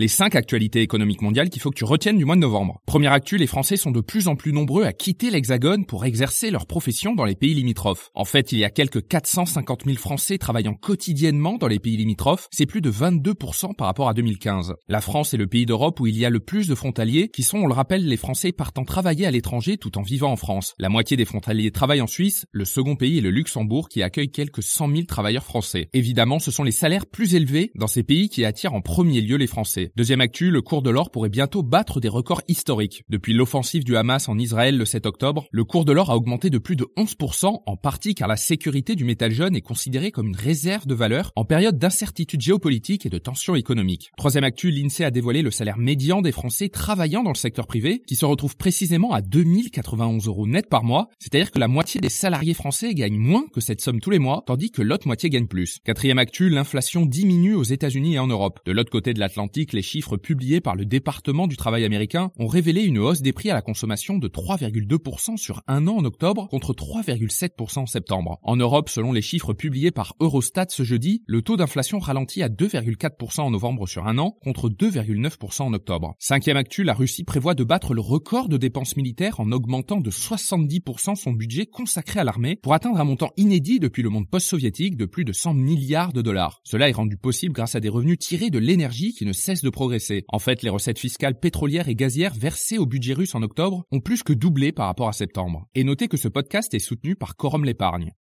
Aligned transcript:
Les 0.00 0.08
5 0.08 0.34
actualités 0.34 0.80
économiques 0.80 1.20
mondiales 1.20 1.50
qu'il 1.50 1.60
faut 1.60 1.68
que 1.68 1.76
tu 1.76 1.84
retiennes 1.84 2.16
du 2.16 2.24
mois 2.24 2.34
de 2.34 2.40
novembre. 2.40 2.80
Première 2.86 3.12
actu, 3.12 3.36
les 3.36 3.46
Français 3.46 3.76
sont 3.76 3.90
de 3.90 4.00
plus 4.00 4.28
en 4.28 4.34
plus 4.34 4.54
nombreux 4.54 4.84
à 4.84 4.94
quitter 4.94 5.28
l'Hexagone 5.28 5.84
pour 5.84 6.06
exercer 6.06 6.50
leur 6.50 6.64
profession 6.64 7.14
dans 7.14 7.26
les 7.26 7.34
pays 7.34 7.52
limitrophes. 7.52 8.08
En 8.14 8.24
fait, 8.24 8.50
il 8.50 8.60
y 8.60 8.64
a 8.64 8.70
quelques 8.70 9.06
450 9.06 9.82
000 9.84 9.98
Français 9.98 10.38
travaillant 10.38 10.72
quotidiennement 10.72 11.58
dans 11.58 11.66
les 11.66 11.80
pays 11.80 11.98
limitrophes. 11.98 12.48
C'est 12.50 12.64
plus 12.64 12.80
de 12.80 12.90
22% 12.90 13.74
par 13.76 13.88
rapport 13.88 14.08
à 14.08 14.14
2015. 14.14 14.72
La 14.88 15.02
France 15.02 15.34
est 15.34 15.36
le 15.36 15.46
pays 15.46 15.66
d'Europe 15.66 16.00
où 16.00 16.06
il 16.06 16.16
y 16.16 16.24
a 16.24 16.30
le 16.30 16.40
plus 16.40 16.66
de 16.66 16.74
frontaliers 16.74 17.28
qui 17.28 17.42
sont, 17.42 17.58
on 17.58 17.66
le 17.66 17.74
rappelle, 17.74 18.08
les 18.08 18.16
Français 18.16 18.52
partant 18.52 18.86
travailler 18.86 19.26
à 19.26 19.30
l'étranger 19.30 19.76
tout 19.76 19.98
en 19.98 20.02
vivant 20.02 20.32
en 20.32 20.36
France. 20.36 20.72
La 20.78 20.88
moitié 20.88 21.18
des 21.18 21.26
frontaliers 21.26 21.72
travaillent 21.72 22.00
en 22.00 22.06
Suisse. 22.06 22.46
Le 22.52 22.64
second 22.64 22.96
pays 22.96 23.18
est 23.18 23.20
le 23.20 23.30
Luxembourg 23.30 23.90
qui 23.90 24.02
accueille 24.02 24.30
quelques 24.30 24.62
100 24.62 24.92
000 24.92 25.02
travailleurs 25.02 25.44
français. 25.44 25.90
Évidemment, 25.92 26.38
ce 26.38 26.50
sont 26.50 26.64
les 26.64 26.72
salaires 26.72 27.04
plus 27.04 27.34
élevés 27.34 27.70
dans 27.74 27.86
ces 27.86 28.02
pays 28.02 28.30
qui 28.30 28.46
attirent 28.46 28.72
en 28.72 28.80
premier 28.80 29.20
lieu 29.20 29.36
les 29.36 29.46
Français. 29.46 29.89
Deuxième 29.96 30.20
actu, 30.20 30.50
le 30.50 30.62
cours 30.62 30.82
de 30.82 30.90
l'or 30.90 31.10
pourrait 31.10 31.28
bientôt 31.28 31.62
battre 31.62 32.00
des 32.00 32.08
records 32.08 32.42
historiques. 32.46 33.02
Depuis 33.08 33.34
l'offensive 33.34 33.82
du 33.82 33.96
Hamas 33.96 34.28
en 34.28 34.38
Israël 34.38 34.76
le 34.76 34.84
7 34.84 35.06
octobre, 35.06 35.46
le 35.50 35.64
cours 35.64 35.84
de 35.84 35.92
l'or 35.92 36.10
a 36.10 36.16
augmenté 36.16 36.48
de 36.48 36.58
plus 36.58 36.76
de 36.76 36.86
11%, 36.96 37.62
en 37.66 37.76
partie 37.76 38.14
car 38.14 38.28
la 38.28 38.36
sécurité 38.36 38.94
du 38.94 39.04
métal 39.04 39.32
jeune 39.32 39.56
est 39.56 39.60
considérée 39.60 40.12
comme 40.12 40.28
une 40.28 40.36
réserve 40.36 40.86
de 40.86 40.94
valeur 40.94 41.32
en 41.34 41.44
période 41.44 41.78
d'incertitude 41.78 42.40
géopolitique 42.40 43.04
et 43.04 43.10
de 43.10 43.18
tensions 43.18 43.56
économiques. 43.56 44.10
Troisième 44.16 44.44
actu, 44.44 44.70
l'INSEE 44.70 45.04
a 45.04 45.10
dévoilé 45.10 45.42
le 45.42 45.50
salaire 45.50 45.78
médian 45.78 46.22
des 46.22 46.32
Français 46.32 46.68
travaillant 46.68 47.24
dans 47.24 47.32
le 47.32 47.36
secteur 47.36 47.66
privé, 47.66 48.02
qui 48.06 48.14
se 48.14 48.24
retrouve 48.24 48.56
précisément 48.56 49.12
à 49.12 49.22
2091 49.22 50.26
euros 50.28 50.46
net 50.46 50.68
par 50.68 50.84
mois, 50.84 51.08
c'est-à-dire 51.18 51.50
que 51.50 51.58
la 51.58 51.68
moitié 51.68 52.00
des 52.00 52.08
salariés 52.08 52.54
français 52.54 52.94
gagnent 52.94 53.18
moins 53.18 53.46
que 53.52 53.60
cette 53.60 53.80
somme 53.80 54.00
tous 54.00 54.10
les 54.10 54.18
mois, 54.20 54.44
tandis 54.46 54.70
que 54.70 54.82
l'autre 54.82 55.08
moitié 55.08 55.30
gagne 55.30 55.48
plus. 55.48 55.78
Quatrième 55.84 56.18
actu, 56.18 56.48
l'inflation 56.48 57.06
diminue 57.06 57.54
aux 57.54 57.64
États-Unis 57.64 58.14
et 58.14 58.18
en 58.18 58.28
Europe. 58.28 58.60
De 58.64 58.72
l'autre 58.72 58.90
côté 58.90 59.14
de 59.14 59.20
l'Atlantique, 59.20 59.72
les 59.80 59.82
chiffres 59.82 60.18
publiés 60.18 60.60
par 60.60 60.76
le 60.76 60.84
département 60.84 61.46
du 61.46 61.56
travail 61.56 61.86
américain 61.86 62.32
ont 62.38 62.48
révélé 62.48 62.82
une 62.82 62.98
hausse 62.98 63.22
des 63.22 63.32
prix 63.32 63.48
à 63.48 63.54
la 63.54 63.62
consommation 63.62 64.18
de 64.18 64.28
3,2% 64.28 65.38
sur 65.38 65.62
un 65.66 65.86
an 65.86 65.96
en 65.96 66.04
octobre 66.04 66.48
contre 66.48 66.74
3,7% 66.74 67.78
en 67.78 67.86
septembre. 67.86 68.38
En 68.42 68.56
Europe, 68.56 68.90
selon 68.90 69.14
les 69.14 69.22
chiffres 69.22 69.54
publiés 69.54 69.90
par 69.90 70.16
Eurostat 70.20 70.66
ce 70.68 70.82
jeudi, 70.82 71.22
le 71.26 71.40
taux 71.40 71.56
d'inflation 71.56 71.98
ralentit 71.98 72.42
à 72.42 72.50
2,4% 72.50 73.40
en 73.40 73.50
novembre 73.50 73.88
sur 73.88 74.06
un 74.06 74.18
an 74.18 74.36
contre 74.42 74.68
2,9% 74.68 75.62
en 75.62 75.72
octobre. 75.72 76.14
Cinquième 76.18 76.58
actu, 76.58 76.84
la 76.84 76.92
Russie 76.92 77.24
prévoit 77.24 77.54
de 77.54 77.64
battre 77.64 77.94
le 77.94 78.02
record 78.02 78.50
de 78.50 78.58
dépenses 78.58 78.98
militaires 78.98 79.40
en 79.40 79.50
augmentant 79.50 80.02
de 80.02 80.10
70% 80.10 81.14
son 81.14 81.32
budget 81.32 81.64
consacré 81.64 82.20
à 82.20 82.24
l'armée 82.24 82.56
pour 82.56 82.74
atteindre 82.74 83.00
un 83.00 83.04
montant 83.04 83.30
inédit 83.38 83.80
depuis 83.80 84.02
le 84.02 84.10
monde 84.10 84.28
post-soviétique 84.28 84.98
de 84.98 85.06
plus 85.06 85.24
de 85.24 85.32
100 85.32 85.54
milliards 85.54 86.12
de 86.12 86.20
dollars. 86.20 86.60
Cela 86.64 86.90
est 86.90 86.92
rendu 86.92 87.16
possible 87.16 87.54
grâce 87.54 87.76
à 87.76 87.80
des 87.80 87.88
revenus 87.88 88.18
tirés 88.18 88.50
de 88.50 88.58
l'énergie 88.58 89.14
qui 89.14 89.24
ne 89.24 89.32
cesse 89.32 89.59
de 89.62 89.70
progresser. 89.70 90.24
En 90.28 90.38
fait, 90.38 90.62
les 90.62 90.70
recettes 90.70 90.98
fiscales 90.98 91.38
pétrolières 91.38 91.88
et 91.88 91.94
gazières 91.94 92.34
versées 92.34 92.78
au 92.78 92.86
budget 92.86 93.14
russe 93.14 93.34
en 93.34 93.42
octobre 93.42 93.84
ont 93.90 94.00
plus 94.00 94.22
que 94.22 94.32
doublé 94.32 94.72
par 94.72 94.86
rapport 94.86 95.08
à 95.08 95.12
septembre. 95.12 95.66
Et 95.74 95.84
notez 95.84 96.08
que 96.08 96.16
ce 96.16 96.28
podcast 96.28 96.74
est 96.74 96.78
soutenu 96.78 97.16
par 97.16 97.36
Quorum 97.36 97.64
l'épargne. 97.64 98.12